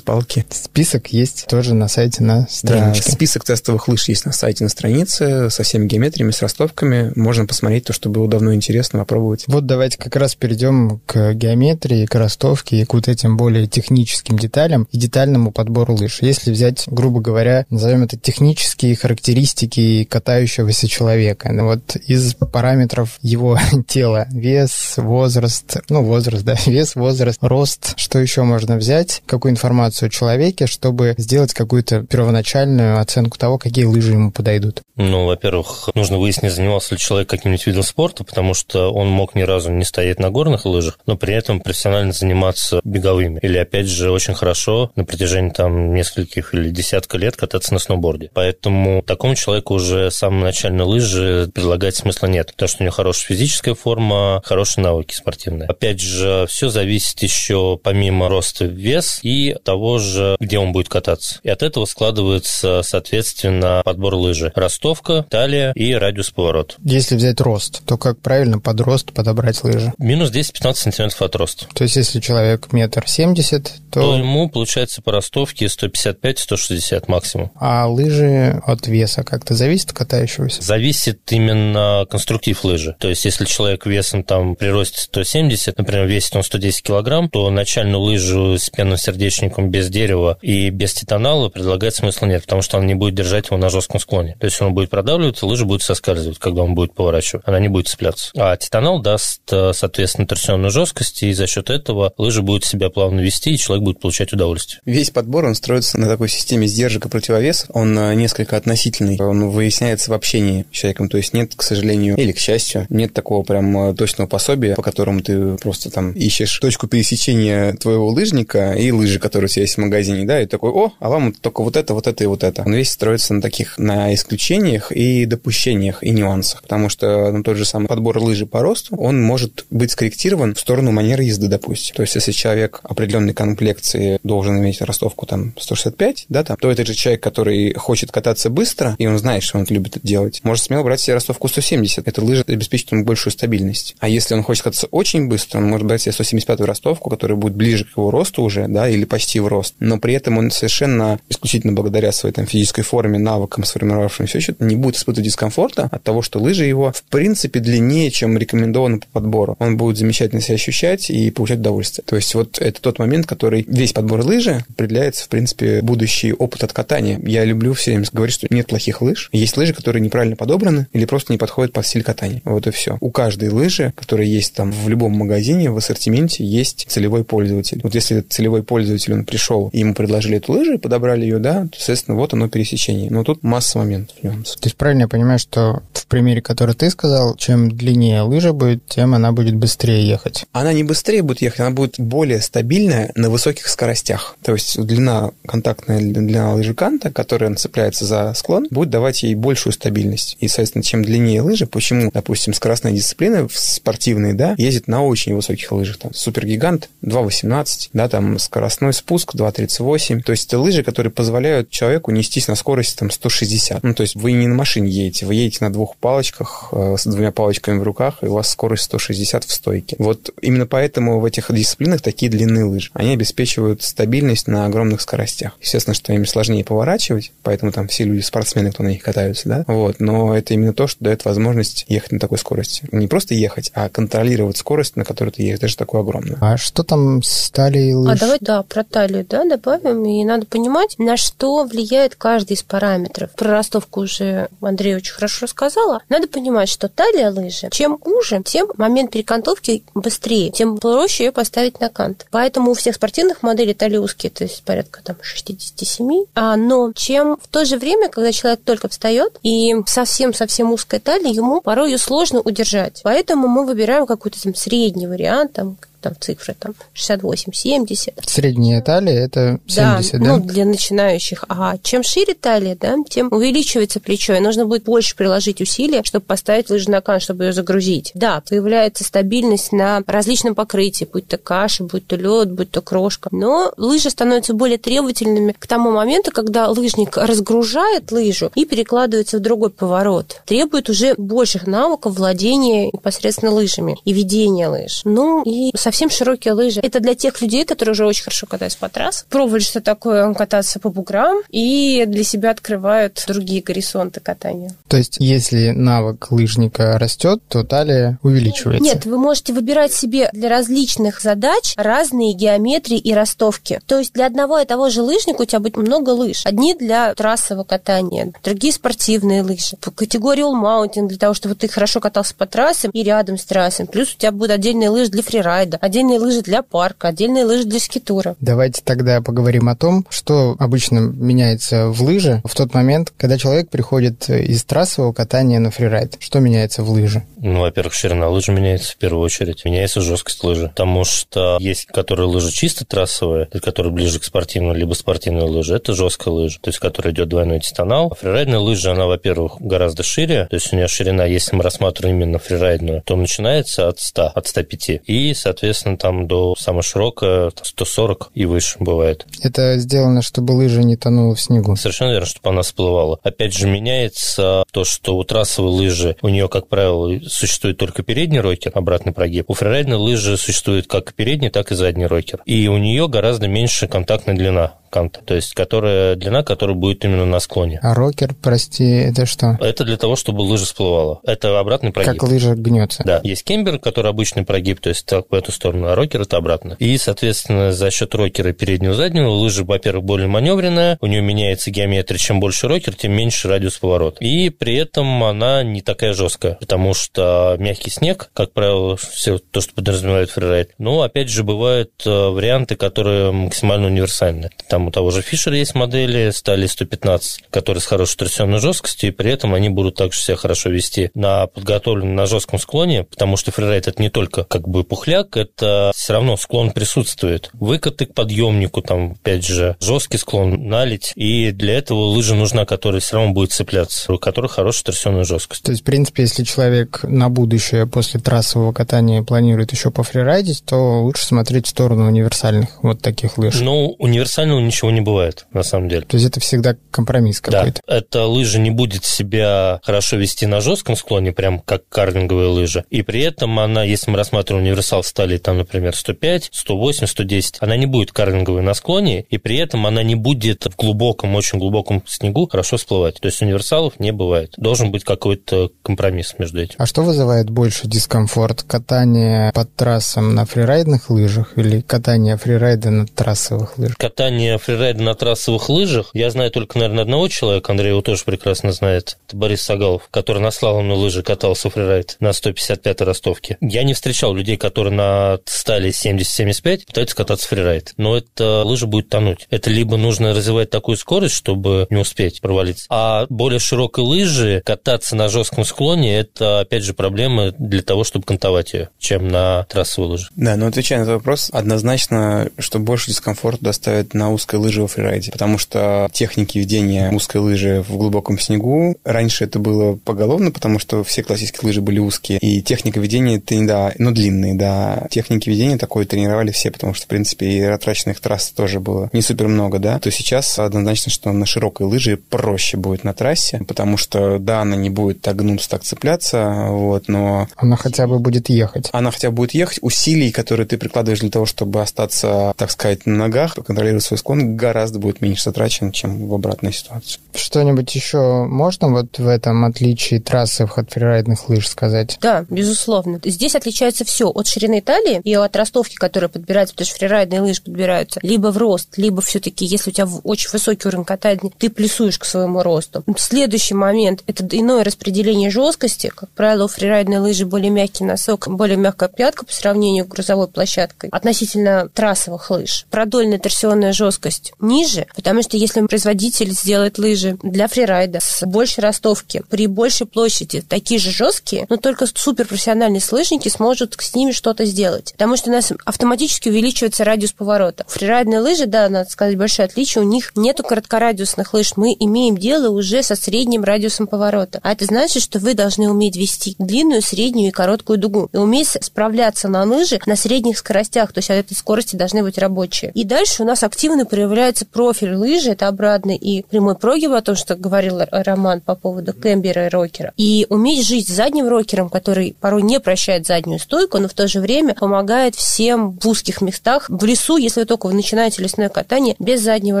[0.00, 0.44] палки.
[0.50, 3.04] Список есть тоже на сайте на страничке.
[3.06, 7.12] Да, список тестовых лыж есть на сайте на странице со всеми геометриями, с ростовками.
[7.16, 9.44] Можно посмотреть то, что было давно интересно, попробовать.
[9.46, 14.38] Вот давайте как раз перейдем к геометрии, к ростовке и к вот этим более техническим
[14.38, 16.18] деталям и детальному подбору лыж.
[16.20, 21.50] Если взять, грубо говоря, назовем это технические характеристики катающегося человека.
[21.52, 24.26] Ну вот из параметров его тела тела.
[24.32, 27.94] Вес, возраст, ну, возраст, да, вес, возраст, рост.
[27.96, 29.22] Что еще можно взять?
[29.26, 34.82] Какую информацию о человеке, чтобы сделать какую-то первоначальную оценку того, какие лыжи ему подойдут?
[34.96, 39.42] Ну, во-первых, нужно выяснить, занимался ли человек каким-нибудь видом спорта, потому что он мог ни
[39.42, 43.38] разу не стоять на горных лыжах, но при этом профессионально заниматься беговыми.
[43.40, 48.30] Или, опять же, очень хорошо на протяжении там нескольких или десятка лет кататься на сноуборде.
[48.34, 52.92] Поэтому такому человеку уже с самого начала лыжи предлагать смысла нет, потому что у него
[52.92, 55.68] хорошая физическая форма, форма, хорошие навыки спортивные.
[55.68, 61.40] Опять же, все зависит еще помимо роста вес и того же, где он будет кататься.
[61.42, 64.50] И от этого складывается, соответственно, подбор лыжи.
[64.54, 66.76] Ростовка, талия и радиус поворота.
[66.82, 69.92] Если взять рост, то как правильно под рост подобрать лыжи?
[69.98, 71.66] Минус 10-15 сантиметров от роста.
[71.74, 74.00] То есть, если человек метр семьдесят, то...
[74.00, 77.52] То ему, получается, по ростовке 155-160 максимум.
[77.56, 80.62] А лыжи от веса как-то зависит от катающегося?
[80.62, 82.96] Зависит именно конструктив лыжи.
[82.98, 87.28] То есть, если человек человек весом там при росте 170, например, весит он 110 килограмм,
[87.28, 92.62] то начальную лыжу с пенным сердечником без дерева и без титанала предлагать смысла нет, потому
[92.62, 94.36] что она не будет держать его на жестком склоне.
[94.40, 97.44] То есть он будет продавливаться, лыжа будет соскальзывать, когда он будет поворачивать.
[97.46, 98.30] Она не будет цепляться.
[98.36, 103.20] А титанал даст, э, соответственно, торсионную жесткость, и за счет этого лыжа будет себя плавно
[103.20, 104.80] вести, и человек будет получать удовольствие.
[104.84, 107.70] Весь подбор, он строится на такой системе сдержек и противовесов.
[107.72, 109.18] Он э, несколько относительный.
[109.20, 111.08] Он выясняется в общении с человеком.
[111.08, 114.82] То есть нет, к сожалению, или к счастью, нет такого прям Э, точного пособия, по
[114.82, 119.74] которому ты просто там ищешь точку пересечения твоего лыжника и лыжи, которые у тебя есть
[119.74, 122.42] в магазине, да, и такой, о, а вам только вот это, вот это и вот
[122.42, 122.62] это.
[122.64, 127.56] Он весь строится на таких, на исключениях и допущениях и нюансах, потому что ну, тот
[127.56, 131.94] же самый подбор лыжи по росту, он может быть скорректирован в сторону манеры езды, допустим.
[131.94, 136.86] То есть, если человек определенной комплекции должен иметь ростовку там 165, да, там, то этот
[136.86, 140.82] же человек, который хочет кататься быстро, и он знает, что он любит делать, может смело
[140.82, 142.08] брать себе ростовку 170.
[142.08, 143.96] Эта лыжа обеспечит ему большую стабильность стабильность.
[144.00, 147.54] А если он хочет кататься очень быстро, он может брать себе 175-ю ростовку, которая будет
[147.54, 149.74] ближе к его росту уже, да, или почти в рост.
[149.78, 154.76] Но при этом он совершенно исключительно благодаря своей там, физической форме, навыкам, сформировавшимся еще, не
[154.76, 159.56] будет испытывать дискомфорта от того, что лыжи его в принципе длиннее, чем рекомендовано по подбору.
[159.58, 162.04] Он будет замечательно себя ощущать и получать удовольствие.
[162.06, 166.64] То есть вот это тот момент, который весь подбор лыжи определяется, в принципе, будущий опыт
[166.64, 167.20] от катания.
[167.22, 169.28] Я люблю все время говорить, что нет плохих лыж.
[169.32, 172.42] Есть лыжи, которые неправильно подобраны или просто не подходят под стиль катания.
[172.44, 172.98] Вот и все.
[173.00, 177.80] У каждой лыжи, которая есть там в любом магазине, в ассортименте, есть целевой пользователь.
[177.82, 181.78] Вот если целевой пользователь, он пришел, и ему предложили эту лыжу, подобрали ее, да, то,
[181.78, 183.10] соответственно, вот оно пересечение.
[183.10, 184.60] Но тут масса моментов, нюансов.
[184.60, 188.86] То есть правильно я понимаю, что в примере, который ты сказал, чем длиннее лыжа будет,
[188.86, 190.44] тем она будет быстрее ехать?
[190.52, 194.36] Она не быстрее будет ехать, она будет более стабильная на высоких скоростях.
[194.42, 199.72] То есть длина, контактная длина лыжи канта, которая цепляется за склон, будет давать ей большую
[199.72, 200.36] стабильность.
[200.40, 205.70] И, соответственно, чем длиннее лыжи, почему, допустим, скоростная дисциплина спортивные, да, ездит на очень высоких
[205.72, 205.98] лыжах.
[205.98, 210.22] Там супергигант 2.18, да, там скоростной спуск 2.38.
[210.22, 213.82] То есть это лыжи, которые позволяют человеку нестись на скорости там 160.
[213.82, 217.04] Ну, то есть вы не на машине едете, вы едете на двух палочках э, с
[217.04, 219.96] двумя палочками в руках, и у вас скорость 160 в стойке.
[219.98, 222.90] Вот именно поэтому в этих дисциплинах такие длинные лыжи.
[222.94, 225.52] Они обеспечивают стабильность на огромных скоростях.
[225.60, 229.64] Естественно, что им сложнее поворачивать, поэтому там все люди спортсмены, кто на них катаются, да,
[229.66, 232.84] вот, но это именно то, что дает возможность ехать на такой скорости.
[232.92, 236.38] Не просто ехать, а контролировать скорость, на которой ты едешь, даже такую огромную.
[236.40, 238.16] А что там с талией лыж?
[238.16, 240.04] А давай, да, про талию, да, добавим.
[240.04, 243.30] И надо понимать, на что влияет каждый из параметров.
[243.36, 246.02] Про ростовку уже Андрей очень хорошо рассказала.
[246.08, 251.80] Надо понимать, что талия лыжи, чем уже, тем момент перекантовки быстрее, тем проще ее поставить
[251.80, 252.26] на кант.
[252.30, 256.24] Поэтому у всех спортивных моделей талии узкие, то есть порядка там 67.
[256.34, 261.32] А, но чем в то же время, когда человек только встает и совсем-совсем узкая талия,
[261.32, 263.00] ему порой ее сложно удержать.
[263.12, 268.12] Поэтому мы выбираем какой-то там средний вариант, там там цифры там 68-70.
[268.26, 270.18] Средняя талия это 70, да?
[270.18, 270.24] да?
[270.24, 271.44] ну, для начинающих.
[271.48, 276.24] А чем шире талия, да, тем увеличивается плечо, и нужно будет больше приложить усилия, чтобы
[276.24, 278.10] поставить лыжи на кан, чтобы ее загрузить.
[278.14, 283.28] Да, появляется стабильность на различном покрытии, будь то каша, будь то лед, будь то крошка.
[283.32, 289.40] Но лыжи становятся более требовательными к тому моменту, когда лыжник разгружает лыжу и перекладывается в
[289.40, 290.42] другой поворот.
[290.46, 295.02] Требует уже больших навыков владения непосредственно лыжами и ведения лыж.
[295.04, 296.80] Ну и со совсем широкие лыжи.
[296.82, 300.80] Это для тех людей, которые уже очень хорошо катаются по трассам, пробовали, что такое кататься
[300.80, 304.74] по буграм, и для себя открывают другие горизонты катания.
[304.88, 308.82] То есть, если навык лыжника растет, то талия увеличивается?
[308.82, 313.80] Нет, вы можете выбирать себе для различных задач разные геометрии и ростовки.
[313.86, 316.46] То есть, для одного и того же лыжника у тебя будет много лыж.
[316.46, 319.76] Одни для трассового катания, другие спортивные лыжи.
[319.80, 323.44] По категории All Mountain, для того, чтобы ты хорошо катался по трассам и рядом с
[323.44, 323.86] трассами.
[323.86, 327.80] Плюс у тебя будут отдельные лыжи для фрирайда отдельные лыжи для парка, отдельные лыжи для
[327.80, 328.36] скитура.
[328.40, 333.68] Давайте тогда поговорим о том, что обычно меняется в лыже в тот момент, когда человек
[333.68, 336.16] приходит из трассового катания на фрирайд.
[336.20, 337.24] Что меняется в лыже?
[337.38, 339.64] Ну, во-первых, ширина лыжи меняется в первую очередь.
[339.64, 340.68] Меняется жесткость лыжи.
[340.68, 345.74] Потому что есть, которые лыжи чисто трассовые, которые ближе к спортивной, либо спортивной лыжи.
[345.74, 348.12] Это жесткая лыжа, то есть которая идет двойной титанал.
[348.12, 350.46] А фрирайдная лыжа, она, во-первых, гораздо шире.
[350.48, 354.46] То есть у нее ширина, если мы рассматриваем именно фрирайдную, то начинается от 100, от
[354.46, 355.00] 105.
[355.06, 359.26] И, соответственно, соответственно, там до самого широкого 140 и выше бывает.
[359.42, 361.76] Это сделано, чтобы лыжа не тонула в снегу?
[361.76, 363.18] Совершенно верно, чтобы она всплывала.
[363.22, 368.40] Опять же, меняется то, что у трассовой лыжи, у нее, как правило, существует только передний
[368.40, 369.46] рокер, обратный прогиб.
[369.48, 372.42] У фрирайдной лыжи существует как передний, так и задний рокер.
[372.44, 377.24] И у нее гораздо меньше контактная длина канта, то есть которая, длина которая будет именно
[377.24, 377.80] на склоне.
[377.82, 379.56] А рокер, прости, это что?
[379.58, 381.20] Это для того, чтобы лыжа всплывала.
[381.24, 382.12] Это обратный прогиб.
[382.12, 383.02] Как лыжа гнется.
[383.04, 383.20] Да.
[383.24, 386.76] Есть кембер, который обычный прогиб, то есть так в эту сторону, а рокер это обратно.
[386.78, 392.18] И, соответственно, за счет рокера переднего заднего лыжа, во-первых, более маневренная, у нее меняется геометрия,
[392.18, 394.22] чем больше рокер, тем меньше радиус поворота.
[394.22, 399.62] И при этом она не такая жесткая, потому что мягкий снег, как правило, все то,
[399.62, 400.70] что подразумевает фрирайд.
[400.76, 404.50] Но, опять же, бывают э, варианты, которые максимально универсальны.
[404.68, 409.10] Там там у того же Фишера есть модели стали 115, которые с хорошей торсионной жесткостью,
[409.10, 413.36] и при этом они будут также себя хорошо вести на подготовленном на жестком склоне, потому
[413.36, 417.50] что фрирайд это не только как бы пухляк, это все равно склон присутствует.
[417.52, 421.12] Выкаты к подъемнику, там, опять же, жесткий склон, налить.
[421.16, 425.62] И для этого лыжа нужна, которая все равно будет цепляться, у которой хорошая торсионная жесткость.
[425.62, 431.02] То есть, в принципе, если человек на будущее после трассового катания планирует еще пофрирайдить, то
[431.02, 433.60] лучше смотреть в сторону универсальных вот таких лыж.
[433.60, 436.02] Ну, универсального ничего не бывает, на самом деле.
[436.02, 437.80] То есть это всегда компромисс какой-то.
[437.86, 442.84] Да, эта лыжа не будет себя хорошо вести на жестком склоне, прям как карлинговая лыжа.
[442.90, 447.76] И при этом она, если мы рассматриваем универсал стали, там, например, 105, 108, 110, она
[447.76, 452.02] не будет карлинговой на склоне, и при этом она не будет в глубоком, очень глубоком
[452.06, 453.20] снегу хорошо всплывать.
[453.20, 454.54] То есть универсалов не бывает.
[454.56, 456.74] Должен быть какой-то компромисс между этим.
[456.78, 458.62] А что вызывает больше дискомфорт?
[458.62, 463.96] Катание под трассам на фрирайдных лыжах или катание фрирайда на трассовых лыжах?
[463.96, 468.72] Катание фрирайда на трассовых лыжах, я знаю только, наверное, одного человека, Андрей его тоже прекрасно
[468.72, 473.56] знает, это Борис Сагалов, который на слаломной лыже катался фрирайд на 155-й ростовке.
[473.60, 479.08] Я не встречал людей, которые на стали 70-75 пытаются кататься фрирайд, но эта лыжа будет
[479.08, 479.46] тонуть.
[479.50, 485.16] Это либо нужно развивать такую скорость, чтобы не успеть провалиться, а более широкой лыжи кататься
[485.16, 490.08] на жестком склоне, это, опять же, проблема для того, чтобы кантовать ее, чем на трассовой
[490.08, 490.28] лыже.
[490.36, 494.88] Да, но отвечая на этот вопрос, однозначно, что больше дискомфорта доставит на узкой лыже во
[494.88, 500.78] фрирайде, потому что техники ведения узкой лыжи в глубоком снегу, раньше это было поголовно, потому
[500.78, 505.48] что все классические лыжи были узкие, и техника ведения, ты, да, ну, длинные, да, техники
[505.48, 509.48] ведения такой тренировали все, потому что, в принципе, и ратраченных трасс тоже было не супер
[509.48, 514.38] много, да, то сейчас однозначно, что на широкой лыже проще будет на трассе, потому что,
[514.38, 517.48] да, она не будет так гнуться, так цепляться, вот, но...
[517.56, 518.88] Она хотя бы будет ехать.
[518.92, 519.78] Она хотя бы будет ехать.
[519.82, 524.56] Усилий, которые ты прикладываешь для того, чтобы остаться, так сказать, на ногах, контролировать свой склон,
[524.56, 527.20] гораздо будет меньше затрачен, чем в обратной ситуации.
[527.34, 532.18] Что-нибудь еще можно вот в этом отличии трассы от фрирайдных лыж сказать?
[532.20, 533.20] Да, безусловно.
[533.24, 537.62] Здесь отличается все от ширины талии и от ростовки, которая подбирается, потому что фрирайдные лыжи
[537.62, 542.18] подбираются либо в рост, либо все-таки, если у тебя очень высокий уровень катания, ты плюсуешь
[542.18, 543.04] к своему росту.
[543.16, 546.12] Следующий момент– это иное распределение жесткости.
[546.14, 550.48] Как правило, у фрирайдной лыжи более мягкий носок, более мягкая пятка по сравнению с грузовой
[550.48, 551.10] площадкой.
[551.10, 552.86] Относительно трассовых лыж.
[552.90, 559.42] Продольная торсионная жесткость ниже, потому что если производитель сделает лыжи для фрирайда с большей ростовки,
[559.48, 564.91] при большей площади, такие же жесткие, но только суперпрофессиональные слыжники смогут с ними что-то сделать.
[565.12, 567.84] Потому что у нас автоматически увеличивается радиус поворота.
[567.88, 571.72] Фрирайдные лыжи, да, надо сказать, большое отличие, у них нету короткорадиусных лыж.
[571.76, 574.60] Мы имеем дело уже со средним радиусом поворота.
[574.62, 578.28] А это значит, что вы должны уметь вести длинную, среднюю и короткую дугу.
[578.32, 581.12] И уметь справляться на лыжи на средних скоростях.
[581.12, 582.90] То есть от этой скорости должны быть рабочие.
[582.94, 587.36] И дальше у нас активно проявляется профиль лыжи, это обратный и прямой прогиб, о том,
[587.36, 590.12] что говорил Роман по поводу кембера и рокера.
[590.16, 594.28] И уметь жить с задним рокером, который порой не прощает заднюю стойку, но в то
[594.28, 596.86] же время помогает всем в узких местах.
[596.88, 599.80] В лесу, если вы только вы начинаете лесное катание, без заднего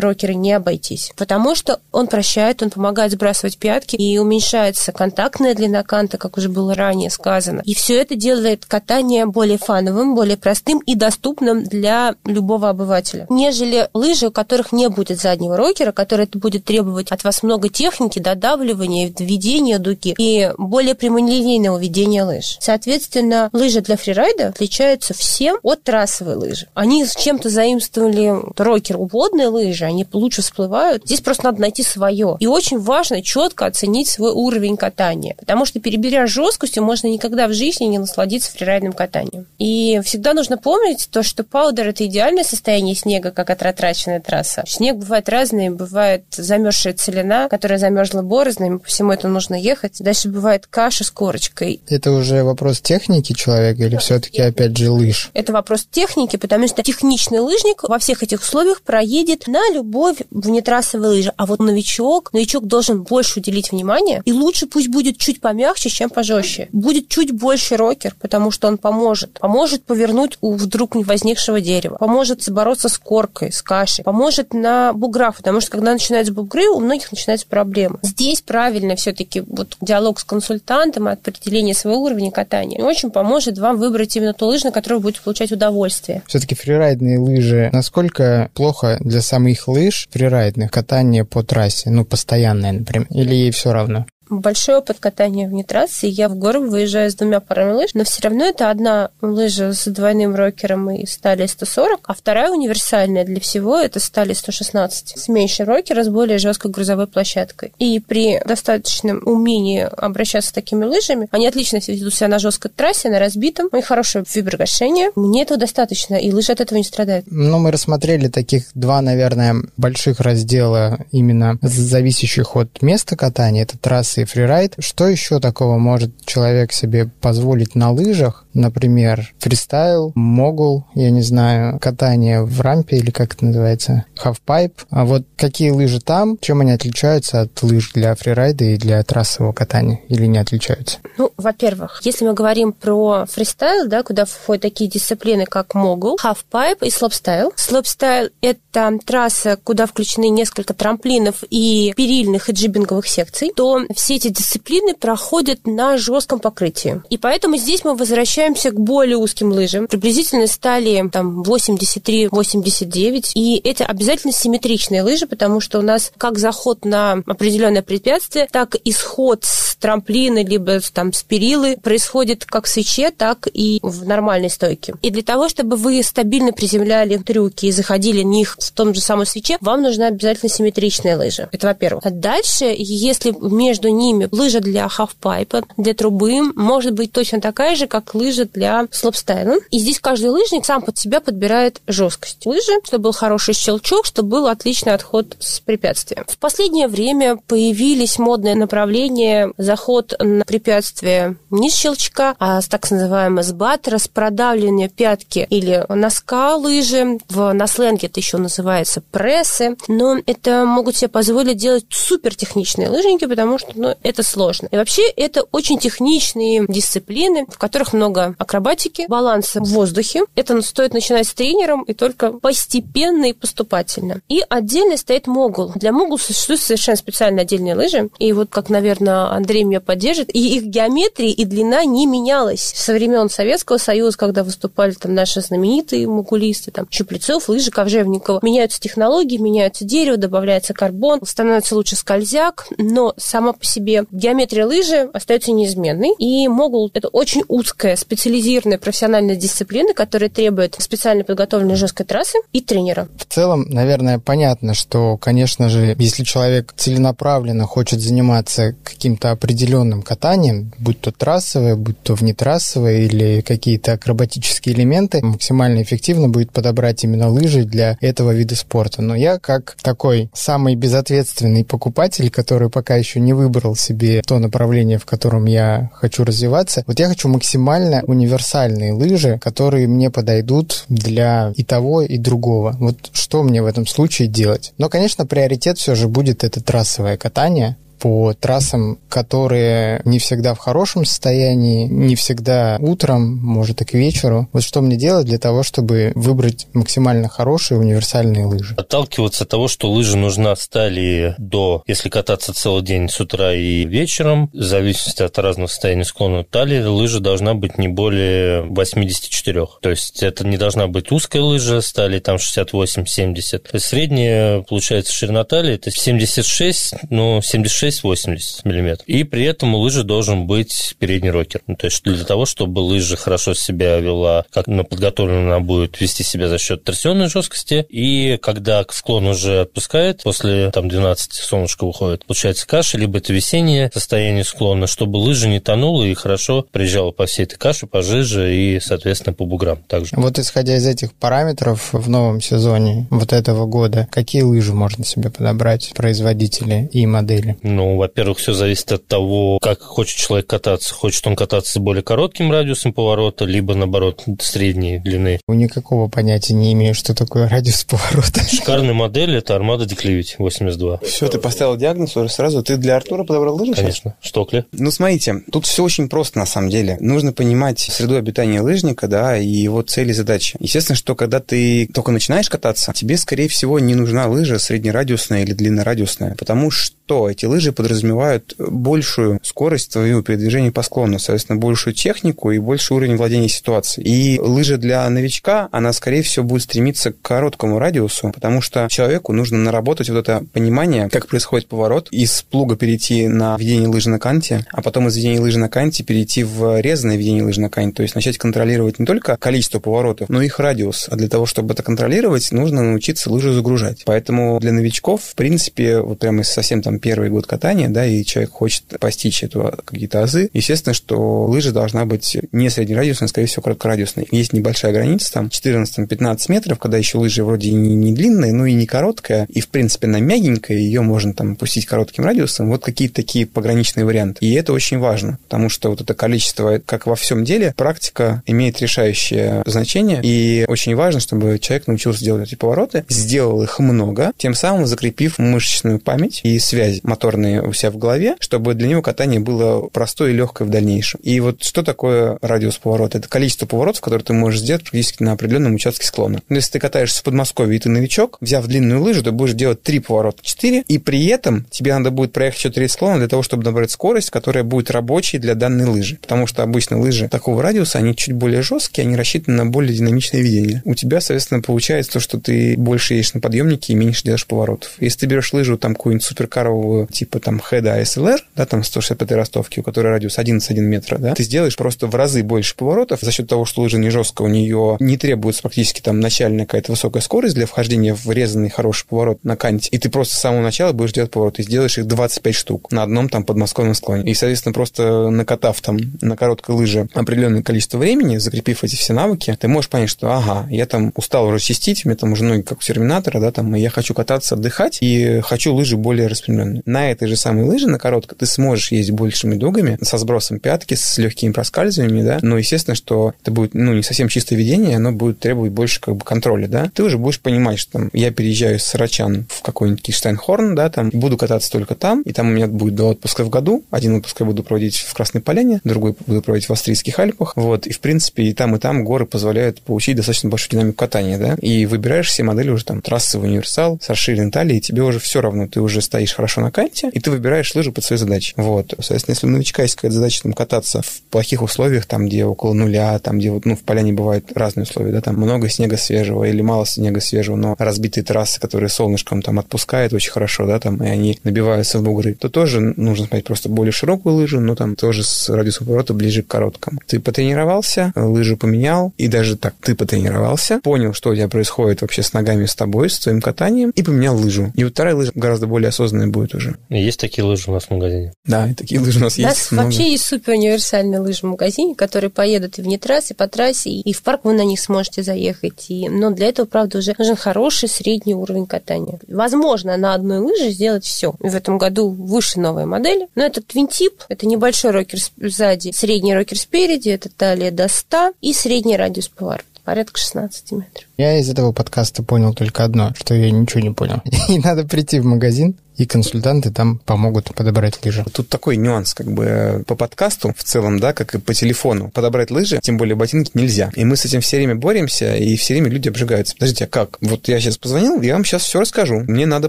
[0.00, 1.10] рокера не обойтись.
[1.16, 6.48] Потому что он прощает, он помогает сбрасывать пятки, и уменьшается контактная длина канта, как уже
[6.48, 7.62] было ранее сказано.
[7.64, 13.26] И все это делает катание более фановым, более простым и доступным для любого обывателя.
[13.28, 17.68] Нежели лыжи, у которых не будет заднего рокера, который это будет требовать от вас много
[17.70, 22.56] техники, додавливания, введения дуги и более прямолинейного ведения лыж.
[22.60, 26.66] Соответственно, лыжи для фрирайда отличаются всем от трассовой лыжи.
[26.74, 31.04] Они с чем-то заимствовали рокер водные лыжи, они лучше всплывают.
[31.04, 32.36] Здесь просто надо найти свое.
[32.40, 35.34] И очень важно четко оценить свой уровень катания.
[35.38, 39.46] Потому что, переберя жесткостью, можно никогда в жизни не насладиться фрирайдным катанием.
[39.58, 44.64] И всегда нужно помнить то, что паудер– это идеальное состояние снега, как отратраченная трасса.
[44.66, 49.96] Снег бывает разный, бывает замерзшая целина, которая замерзла борозной, по всему этому нужно ехать.
[50.00, 51.80] Дальше бывает каша с корочкой.
[51.88, 55.30] Это уже вопрос техники человека или все-таки, опять же, лыж?
[55.34, 61.08] Это вопрос техники, потому что техничный лыжник во всех этих условиях проедет на любой внетрассовой
[61.08, 61.32] лыже.
[61.36, 66.10] А вот новичок, новичок должен больше уделить внимание, и лучше пусть будет чуть помягче, чем
[66.10, 66.68] пожестче.
[66.72, 69.38] Будет чуть больше рокер, потому что он поможет.
[69.40, 71.96] Поможет повернуть у вдруг возникшего дерева.
[71.96, 74.04] Поможет бороться с коркой, с кашей.
[74.04, 77.98] Поможет на буграх, потому что когда начинаются бугры, у многих начинаются проблемы.
[78.02, 84.14] Здесь правильно все-таки вот диалог с консультантом определение своего уровня катания очень поможет вам выбрать
[84.16, 86.22] именно ту лыжу, на которую вы будете получать удовольствие.
[86.26, 93.06] Все-таки фрирайдные лыжи, насколько плохо для самих лыж фрирайдных катание по трассе, ну, постоянное, например,
[93.10, 94.06] или ей все равно?
[94.40, 98.22] Большой опыт катания вне трассы, я в гору выезжаю с двумя парами лыж, но все
[98.22, 103.78] равно это одна лыжа с двойным рокером и стали 140, а вторая универсальная для всего
[103.78, 107.72] это стали 116 с меньшей рокера, с более жесткой грузовой площадкой.
[107.78, 113.10] И при достаточном умении обращаться с такими лыжами, они отлично ведут себя на жесткой трассе,
[113.10, 115.10] на разбитом, у них хорошее виброгашение.
[115.14, 117.26] Мне этого достаточно, и лыжи от этого не страдают.
[117.28, 123.62] Ну, мы рассмотрели таких два, наверное, больших раздела именно зависящих от места катания.
[123.62, 124.74] Это трассы фрирайд.
[124.78, 128.44] Что еще такого может человек себе позволить на лыжах?
[128.54, 134.74] Например, фристайл, могул, я не знаю, катание в рампе или как это называется, хафпайп.
[134.90, 139.52] А вот какие лыжи там, чем они отличаются от лыж для фрирайда и для трассового
[139.52, 140.00] катания?
[140.08, 140.98] Или не отличаются?
[141.16, 146.82] Ну, во-первых, если мы говорим про фристайл, да, куда входят такие дисциплины, как могул, хафпайп
[146.82, 147.52] и слоупстайл.
[147.56, 154.28] Слоупстайл— это трасса, куда включены несколько трамплинов и перильных и джибинговых секций, то все эти
[154.28, 157.02] дисциплины проходят на жестком покрытии.
[157.10, 159.86] И поэтому здесь мы возвращаемся к более узким лыжам.
[159.86, 163.32] Приблизительно стали там 83-89.
[163.34, 168.74] И это обязательно симметричные лыжи, потому что у нас как заход на определенное препятствие, так
[168.74, 174.06] и сход с трамплина, либо там с перилы происходит как в свече, так и в
[174.06, 174.94] нормальной стойке.
[175.02, 179.00] И для того, чтобы вы стабильно приземляли трюки и заходили в них в том же
[179.00, 181.48] самом свече, вам нужна обязательно симметричная лыжа.
[181.52, 182.04] Это во-первых.
[182.06, 187.86] А дальше, если между ними лыжа для хавпайпа, для трубы, может быть точно такая же,
[187.86, 189.56] как лыжа для слопстайла.
[189.70, 194.28] И здесь каждый лыжник сам под себя подбирает жесткость лыжи, чтобы был хороший щелчок, чтобы
[194.28, 196.24] был отличный отход с препятствия.
[196.28, 202.90] В последнее время появились модные направления заход на препятствие не с щелчка, а с так
[202.90, 207.18] называемого сбаттера, с продавливания пятки или носка лыжи.
[207.28, 209.76] В, на сленге это еще называется прессы.
[209.88, 214.68] Но это могут себе позволить делать супер техничные лыжники, потому что ну, это сложно.
[214.70, 220.22] И вообще это очень техничные дисциплины, в которых много акробатики, баланса в воздухе.
[220.34, 224.20] Это стоит начинать с тренером и только постепенно и поступательно.
[224.28, 225.72] И отдельно стоит могул.
[225.74, 228.10] Для могул существуют совершенно специально отдельные лыжи.
[228.18, 232.92] И вот как, наверное, Андрей меня поддержит, и их геометрия и длина не менялась со
[232.92, 238.40] времен Советского Союза, когда выступали там наши знаменитые могулисты, там Щуплецов, Лыжи, Ковжевникова.
[238.42, 245.10] Меняются технологии, меняются дерево, добавляется карбон, становится лучше скользяк, но сама по себе геометрия лыжи
[245.12, 246.14] остается неизменной.
[246.18, 252.60] И могул– это очень узкая, специализированная профессиональная дисциплина, которая требует специально подготовленной жесткой трассы и
[252.60, 253.08] тренера.
[253.16, 260.72] В целом, наверное, понятно, что, конечно же, если человек целенаправленно хочет заниматься каким-то определенным катанием,
[260.78, 267.30] будь то трассовое, будь то внетрассовое или какие-то акробатические элементы, максимально эффективно будет подобрать именно
[267.30, 269.00] лыжи для этого вида спорта.
[269.00, 274.98] Но я, как такой самый безответственный покупатель, который пока еще не выбрал себе то направление,
[274.98, 281.52] в котором я хочу развиваться, вот я хочу максимально универсальные лыжи, которые мне подойдут для
[281.56, 282.76] и того, и другого.
[282.78, 284.72] Вот что мне в этом случае делать?
[284.78, 290.58] Но, конечно, приоритет все же будет это трассовое катание, по трассам, которые не всегда в
[290.58, 294.48] хорошем состоянии, не всегда утром, может и к вечеру.
[294.52, 298.74] Вот что мне делать для того, чтобы выбрать максимально хорошие универсальные лыжи?
[298.76, 303.84] Отталкиваться от того, что лыжа нужна стали до, если кататься целый день с утра и
[303.84, 309.66] вечером, в зависимости от разного состояния склона талии, лыжа должна быть не более 84.
[309.80, 313.58] То есть это не должна быть узкая лыжа, стали там 68-70.
[313.58, 318.98] То есть средняя, получается, ширина талии это 76, ну, 76 6-80 мм.
[319.06, 321.62] И при этом у лыжи должен быть передний рокер.
[321.66, 326.00] Ну, то есть для того, чтобы лыжа хорошо себя вела, как на подготовленную она будет
[326.00, 327.86] вести себя за счет торсионной жесткости.
[327.88, 333.90] И когда склон уже отпускает, после там 12 солнышко выходит, получается каша, либо это весеннее
[333.92, 338.54] состояние склона, чтобы лыжа не тонула и хорошо приезжала по всей этой каше, по жиже
[338.54, 340.16] и, соответственно, по буграм также.
[340.16, 345.30] Вот исходя из этих параметров в новом сезоне вот этого года, какие лыжи можно себе
[345.30, 347.56] подобрать производители и модели?
[347.62, 350.94] Ну, ну, во-первых, все зависит от того, как хочет человек кататься.
[350.94, 355.40] Хочет он кататься с более коротким радиусом поворота, либо, наоборот, средней длины.
[355.48, 358.44] Никакого понятия не имею, что такое радиус поворота.
[358.44, 360.98] Шикарная модель– это Armada Declivity 82.
[360.98, 362.62] Все, ты поставил диагноз уже сразу.
[362.62, 364.14] Ты для Артура подобрал лыжи Конечно.
[364.20, 364.64] Штокли.
[364.70, 366.96] Ну, смотрите, тут все очень просто на самом деле.
[367.00, 370.56] Нужно понимать среду обитания лыжника, да, и его цели и задачи.
[370.60, 375.52] Естественно, что когда ты только начинаешь кататься, тебе, скорее всего, не нужна лыжа среднерадиусная или
[375.52, 381.94] длиннорадиусная, потому что эти лыжи лыжи подразумевают большую скорость твоего передвижения по склону, соответственно, большую
[381.94, 384.36] технику и больший уровень владения ситуацией.
[384.36, 389.32] И лыжа для новичка, она, скорее всего, будет стремиться к короткому радиусу, потому что человеку
[389.32, 394.18] нужно наработать вот это понимание, как происходит поворот, из плуга перейти на ведение лыжи на
[394.18, 397.96] канте, а потом из ведения лыжи на канте перейти в резанное ведение лыжи на канте,
[397.96, 401.08] то есть начать контролировать не только количество поворотов, но и их радиус.
[401.10, 404.02] А для того, чтобы это контролировать, нужно научиться лыжу загружать.
[404.04, 408.50] Поэтому для новичков, в принципе, вот прямо совсем там первый год катания, да, и человек
[408.50, 413.62] хочет постичь эту какие-то азы, естественно, что лыжа должна быть не среднерадиусной, а, скорее всего,
[413.62, 414.26] короткорадиусной.
[414.30, 418.72] Есть небольшая граница, там 14-15 метров, когда еще лыжа вроде не, не длинная, но и
[418.72, 422.70] не короткая, и, в принципе, она мягенькая, ее можно там пустить коротким радиусом.
[422.70, 424.42] Вот какие-то такие пограничные варианты.
[424.46, 428.80] И это очень важно, потому что вот это количество, как во всем деле, практика имеет
[428.80, 434.54] решающее значение, и очень важно, чтобы человек научился делать эти повороты, сделал их много, тем
[434.54, 437.00] самым закрепив мышечную память и связи
[437.42, 441.20] моторные у себя в голове, чтобы для него катание было простое и легкое в дальнейшем.
[441.22, 443.18] И вот что такое радиус поворота?
[443.18, 446.40] Это количество поворотов, которые ты можешь сделать практически на определенном участке склона.
[446.48, 449.82] Но если ты катаешься в Подмосковье и ты новичок, взяв длинную лыжу, ты будешь делать
[449.82, 453.42] три поворота, четыре, и при этом тебе надо будет проехать еще три склона для того,
[453.42, 456.18] чтобы набрать скорость, которая будет рабочей для данной лыжи.
[456.20, 460.40] Потому что обычно лыжи такого радиуса, они чуть более жесткие, они рассчитаны на более динамичное
[460.40, 460.82] видение.
[460.84, 464.92] У тебя, соответственно, получается то, что ты больше едешь на подъемнике и меньше делаешь поворотов.
[465.00, 469.80] Если ты берешь лыжу там какую-нибудь суперкаровую, типа там Хеда SLR, да, там 165 ростовки,
[469.80, 473.48] у которой радиус 11,1 метра, да, ты сделаешь просто в разы больше поворотов за счет
[473.48, 477.54] того, что лыжа не жесткая, у нее не требуется практически там начальная какая-то высокая скорость
[477.54, 481.12] для вхождения в резанный хороший поворот на канте, и ты просто с самого начала будешь
[481.12, 484.30] делать повороты, и сделаешь их 25 штук на одном там подмосковном склоне.
[484.30, 489.56] И, соответственно, просто накатав там на короткой лыже определенное количество времени, закрепив эти все навыки,
[489.58, 492.62] ты можешь понять, что ага, я там устал уже чистить, у меня там уже ноги
[492.62, 496.82] как у терминатора, да, там, и я хочу кататься, отдыхать, и хочу лыжи более распрямленные.
[496.86, 500.94] На этой же самой лыже, на короткой, ты сможешь ездить большими дугами, со сбросом пятки,
[500.94, 505.12] с легкими проскальзываниями, да, но, естественно, что это будет, ну, не совсем чистое ведение, оно
[505.12, 506.90] будет требовать больше, как бы, контроля, да.
[506.94, 511.10] Ты уже будешь понимать, что там, я переезжаю с Сарачан в какой-нибудь Киштайнхорн, да, там,
[511.10, 514.40] буду кататься только там, и там у меня будет два отпуска в году, один отпуск
[514.40, 518.00] я буду проводить в Красной Поляне, другой буду проводить в Австрийских Альпах, вот, и, в
[518.00, 522.28] принципе, и там, и там горы позволяют получить достаточно большую динамику катания, да, и выбираешь
[522.28, 525.80] все модели уже там трассовый универсал с расширенной талией, и тебе уже все равно, ты
[525.80, 529.46] уже стоишь хорошо на канте, и ты выбираешь лыжи под свои задачи, вот, соответственно, если
[529.46, 533.38] у новичка есть какая-то задача там кататься в плохих условиях, там, где около нуля, там,
[533.38, 536.86] где вот, ну, в поляне бывают разные условия, да, там много снега свежего или мало
[536.86, 541.38] снега свежего, но разбитые трассы, которые солнышком там отпускают очень хорошо, да, там, и они
[541.44, 545.48] набиваются в бугры, то тоже нужно смотреть просто более широкую лыжу, но там тоже с
[545.48, 547.00] радиусом поворота ближе к короткому.
[547.06, 552.22] Ты потренировался, лыжу поменял, и даже так, ты потренировался, понял, что у тебя происходит вообще
[552.22, 554.72] с ногами с тобой, с твоим катанием, и поменял лыжу.
[554.74, 556.76] И вот вторая лыжа гораздо более осознанная будет уже.
[557.02, 558.32] Есть такие лыжи у нас в магазине?
[558.44, 559.72] Да, и такие лыжи у нас У нас есть.
[559.72, 559.86] много.
[559.86, 563.90] вообще есть супер универсальные лыжи в магазине, которые поедут и вне трассы, и по трассе,
[563.90, 565.86] и в парк вы на них сможете заехать.
[565.88, 566.08] И...
[566.08, 569.18] Но для этого, правда, уже нужен хороший средний уровень катания.
[569.28, 571.34] Возможно на одной лыже сделать все.
[571.38, 573.28] В этом году выше новые модели.
[573.34, 578.52] Но это твинтип, это небольшой рокер сзади, средний рокер спереди, это талия до 100 и
[578.52, 581.04] средний радиус поворота порядка 16 метров.
[581.22, 584.22] Я из этого подкаста понял только одно, что я ничего не понял.
[584.48, 588.24] И надо прийти в магазин, и консультанты там помогут подобрать лыжи.
[588.32, 592.10] Тут такой нюанс, как бы по подкасту в целом, да, как и по телефону.
[592.10, 593.90] Подобрать лыжи, тем более ботинки, нельзя.
[593.94, 596.54] И мы с этим все время боремся, и все время люди обжигаются.
[596.54, 597.18] Подождите, а как?
[597.20, 599.20] Вот я сейчас позвонил, я вам сейчас все расскажу.
[599.28, 599.68] Мне надо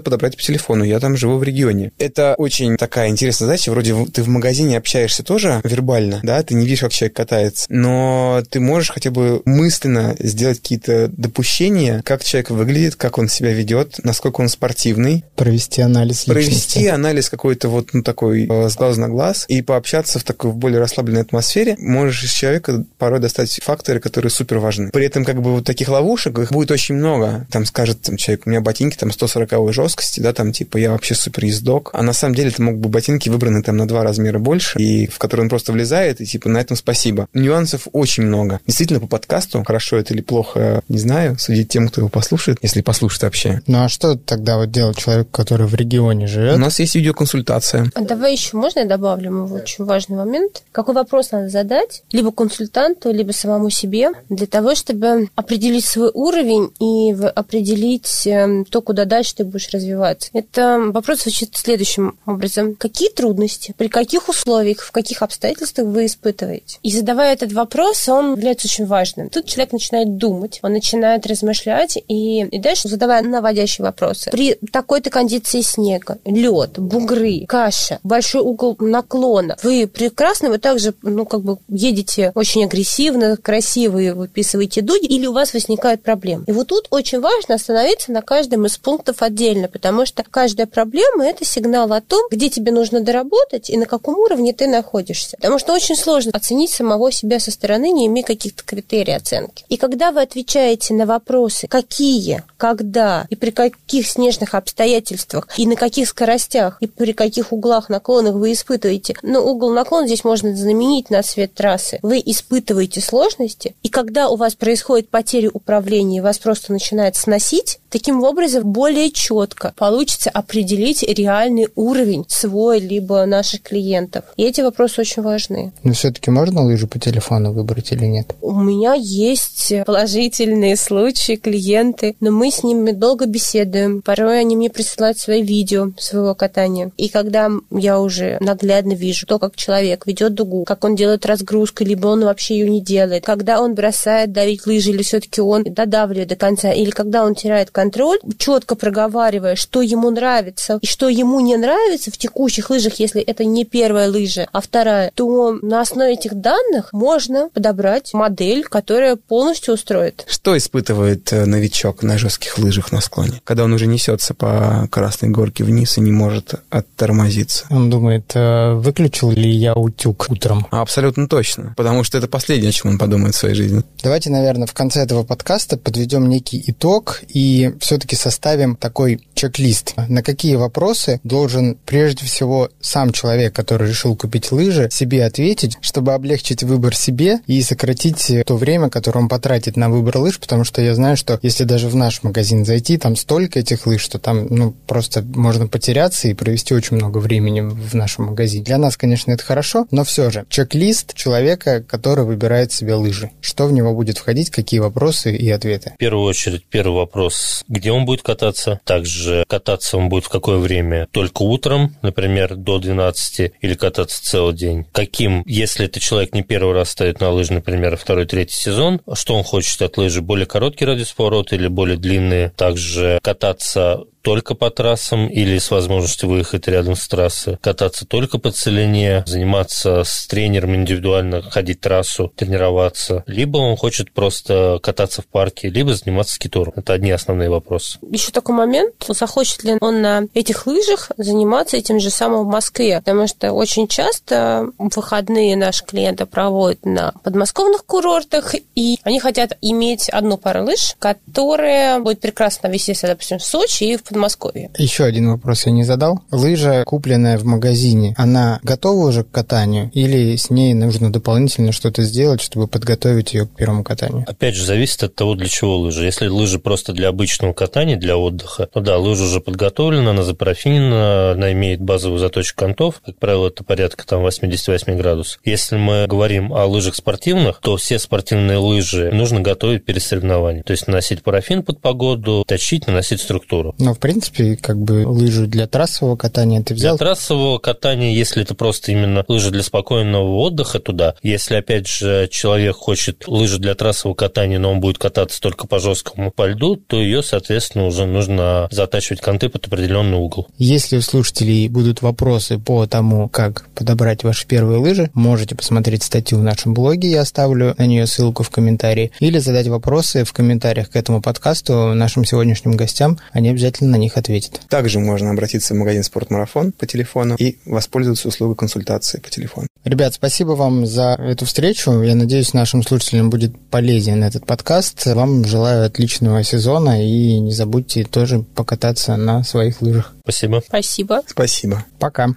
[0.00, 1.92] подобрать по телефону, я там живу в регионе.
[1.98, 3.70] Это очень такая интересная задача.
[3.70, 8.42] Вроде ты в магазине общаешься тоже вербально, да, ты не видишь, как человек катается, но
[8.50, 11.08] ты можешь хотя бы мысленно сделать какие-то
[11.44, 15.24] допущения, как человек выглядит, как он себя ведет, насколько он спортивный.
[15.36, 16.86] Провести анализ Провести личности.
[16.86, 20.56] анализ какой-то вот ну, такой э, с глазу на глаз и пообщаться в такой в
[20.56, 24.90] более расслабленной атмосфере, можешь из человека порой достать факторы, которые супер важны.
[24.90, 27.46] При этом как бы вот таких ловушек, их будет очень много.
[27.50, 31.14] Там скажет там, человек, у меня ботинки там 140 жесткости, да, там типа я вообще
[31.14, 31.90] супер ездок.
[31.92, 35.06] А на самом деле это могут быть ботинки выбраны там на два размера больше, и
[35.08, 37.28] в которые он просто влезает, и типа на этом спасибо.
[37.34, 38.60] Нюансов очень много.
[38.66, 42.80] Действительно, по подкасту, хорошо это или плохо, не знаю, судить тем, кто его послушает, если
[42.82, 43.62] послушает вообще.
[43.66, 46.58] Ну а что тогда вот делать человеку, который в регионе У живет?
[46.58, 47.90] нас есть видеоконсультация.
[47.94, 50.62] А давай еще можно я добавлю мой очень важный момент?
[50.72, 56.70] Какой вопрос надо задать либо консультанту, либо самому себе для того, чтобы определить свой уровень
[56.80, 60.30] и определить эм, то, куда дальше ты будешь развиваться?
[60.32, 62.74] Это вопрос звучит следующим образом.
[62.74, 66.78] Какие трудности, при каких условиях, в каких обстоятельствах вы испытываете?
[66.82, 69.30] И задавая этот вопрос, он является очень важным.
[69.30, 74.30] Тут человек начинает думать, он начинает начинает размышлять и, и дальше задавая наводящие вопросы.
[74.30, 81.24] При такой-то кондиции снега, лед, бугры, каша, большой угол наклона, вы прекрасно, вы также, ну,
[81.26, 86.44] как бы едете очень агрессивно, красиво и выписываете дуги, или у вас возникают проблемы.
[86.46, 91.24] И вот тут очень важно остановиться на каждом из пунктов отдельно, потому что каждая проблема–
[91.26, 95.36] это сигнал о том, где тебе нужно доработать и на каком уровне ты находишься.
[95.36, 99.64] Потому что очень сложно оценить самого себя со стороны, не имея каких-то критерий оценки.
[99.68, 105.76] И когда вы отвечаете на вопросы, какие, когда и при каких снежных обстоятельствах, и на
[105.76, 111.10] каких скоростях, и при каких углах наклонах вы испытываете, ну, угол наклона здесь можно заменить
[111.10, 116.72] на цвет трассы, вы испытываете сложности, и когда у вас происходит потеря управления, вас просто
[116.72, 124.24] начинает сносить, таким образом более четко получится определить реальный уровень свой либо наших клиентов.
[124.36, 125.72] И эти вопросы очень важны.
[125.82, 128.34] Но все-таки можно лыжи по телефону выбрать или нет?
[128.40, 134.00] У меня есть положительные случаи, клиенты, но мы с ними долго беседуем.
[134.00, 136.92] Порой они мне присылают свои видео своего катания.
[136.96, 141.82] И когда я уже наглядно вижу то, как человек ведет дугу, как он делает разгрузку,
[141.82, 146.28] либо он вообще ее не делает, когда он бросает давить лыжи, или все-таки он додавливает
[146.28, 151.40] до конца, или когда он теряет контроль, четко проговаривая, что ему нравится и что ему
[151.40, 156.12] не нравится в текущих лыжах, если это не первая лыжа, а вторая, то на основе
[156.12, 160.24] этих данных можно подобрать модель, которая полностью устроит.
[160.28, 165.30] Что испытывает э, новичок на жестких лыжах на склоне, когда он уже несется по красной
[165.30, 167.66] горке вниз и не может оттормозиться?
[167.70, 170.66] Он думает, э, выключил ли я утюг утром?
[170.70, 173.82] Абсолютно точно, потому что это последнее, о чем он подумает в своей жизни.
[174.02, 179.94] Давайте, наверное, в конце этого подкаста подведем некий итог и все-таки составим такой чек-лист.
[180.08, 186.14] На какие вопросы должен прежде всего сам человек, который решил купить лыжи, себе ответить, чтобы
[186.14, 190.73] облегчить выбор себе и сократить то время, которое он потратит на выбор лыж, потому что
[190.82, 194.46] я знаю, что если даже в наш магазин зайти, там столько этих лыж, что там
[194.50, 198.64] ну, просто можно потеряться и провести очень много времени в нашем магазине.
[198.64, 203.30] Для нас, конечно, это хорошо, но все же чек-лист человека, который выбирает себе лыжи.
[203.40, 205.92] Что в него будет входить, какие вопросы и ответы?
[205.94, 210.58] В первую очередь, первый вопрос, где он будет кататься, также кататься он будет в какое
[210.58, 214.86] время, только утром, например, до 12, или кататься целый день.
[214.92, 219.34] Каким, если это человек не первый раз ставит на лыжи, например, второй, третий сезон, что
[219.34, 224.70] он хочет от лыжи, более короткий радиус поворота или более длинные, также кататься только по
[224.70, 230.74] трассам или с возможностью выехать рядом с трассой, кататься только по целине, заниматься с тренером
[230.74, 236.72] индивидуально, ходить трассу, тренироваться, либо он хочет просто кататься в парке, либо заниматься скитуром.
[236.76, 237.98] Это одни основные вопросы.
[238.10, 243.00] Еще такой момент, захочет ли он на этих лыжах заниматься этим же самым в Москве,
[243.00, 250.08] потому что очень часто выходные наши клиенты проводят на подмосковных курортах, и они хотят иметь
[250.08, 254.70] одну пару лыж, которая будет прекрасно вести, допустим, в Сочи и в Подмосковье.
[254.78, 256.20] Еще один вопрос я не задал.
[256.30, 262.02] Лыжа, купленная в магазине, она готова уже к катанию или с ней нужно дополнительно что-то
[262.04, 264.24] сделать, чтобы подготовить ее к первому катанию?
[264.28, 266.04] Опять же, зависит от того, для чего лыжи.
[266.04, 271.32] Если лыжи просто для обычного катания, для отдыха, то да, лыжа уже подготовлена, она запарафинена,
[271.32, 275.40] она имеет базовую заточку контов, как правило, это порядка там 88 градусов.
[275.44, 280.62] Если мы говорим о лыжах спортивных, то все спортивные лыжи нужно готовить перед соревнованием.
[280.62, 283.74] То есть наносить парафин под погоду, точить, наносить структуру.
[283.78, 286.98] Но в принципе, как бы лыжи для трассового катания ты взял?
[286.98, 291.14] Для трассового катания, если это просто именно лыжи для спокойного отдыха, туда.
[291.22, 295.78] Если, опять же, человек хочет лыжи для трассового катания, но он будет кататься только по
[295.78, 300.48] жесткому по льду, то ее, соответственно, уже нужно затачивать конты под определенный угол.
[300.58, 306.40] Если у слушателей будут вопросы по тому, как подобрать ваши первые лыжи, можете посмотреть статью
[306.40, 310.90] в нашем блоге, я оставлю на нее ссылку в комментарии, или задать вопросы в комментариях
[310.90, 314.60] к этому подкасту нашим сегодняшним гостям, они обязательно на них ответит.
[314.68, 319.68] Также можно обратиться в магазин «Спортмарафон» по телефону и воспользоваться услугой консультации по телефону.
[319.84, 322.02] Ребят, спасибо вам за эту встречу.
[322.02, 325.06] Я надеюсь, нашим слушателям будет полезен этот подкаст.
[325.06, 330.12] Вам желаю отличного сезона и не забудьте тоже покататься на своих лыжах.
[330.24, 330.62] Спасибо.
[330.66, 331.22] Спасибо.
[331.26, 331.84] Спасибо.
[332.00, 332.30] Пока.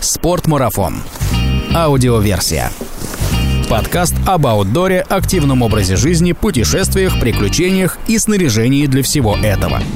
[0.00, 1.02] Спортмарафон.
[1.74, 2.70] Аудиоверсия.
[3.68, 9.82] Подкаст об аутдоре, активном образе жизни, путешествиях, приключениях и снаряжении для всего этого–